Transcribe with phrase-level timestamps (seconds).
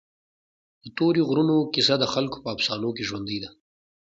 [0.83, 3.49] د تورې غرونو کیسه د خلکو په افسانو کې ژوندۍ ده.